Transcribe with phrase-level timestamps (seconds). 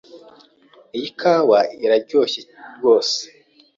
[0.97, 2.39] Iyi kawa iraryoshye
[2.75, 3.19] rwose.